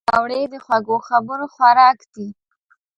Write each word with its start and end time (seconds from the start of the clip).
پکورې 0.07 0.41
د 0.51 0.53
خوږو 0.65 0.97
خبرو 1.07 1.45
خوراک 1.53 1.99
دي 2.13 2.27